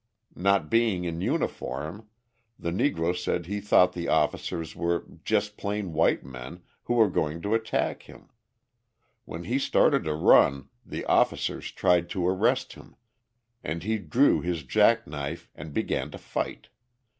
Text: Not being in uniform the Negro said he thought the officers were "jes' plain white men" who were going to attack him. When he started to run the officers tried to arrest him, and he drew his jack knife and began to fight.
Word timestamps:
Not 0.35 0.67
being 0.67 1.03
in 1.05 1.21
uniform 1.21 2.09
the 2.57 2.71
Negro 2.71 3.15
said 3.15 3.45
he 3.45 3.59
thought 3.61 3.93
the 3.93 4.07
officers 4.07 4.75
were 4.75 5.05
"jes' 5.29 5.47
plain 5.49 5.93
white 5.93 6.25
men" 6.25 6.63
who 6.85 6.95
were 6.95 7.07
going 7.07 7.39
to 7.43 7.53
attack 7.53 8.01
him. 8.09 8.29
When 9.25 9.43
he 9.43 9.59
started 9.59 10.03
to 10.05 10.15
run 10.15 10.69
the 10.83 11.05
officers 11.05 11.71
tried 11.71 12.09
to 12.17 12.27
arrest 12.27 12.73
him, 12.73 12.95
and 13.63 13.83
he 13.83 13.99
drew 13.99 14.41
his 14.41 14.63
jack 14.63 15.05
knife 15.05 15.51
and 15.53 15.71
began 15.71 16.09
to 16.09 16.17
fight. 16.17 16.69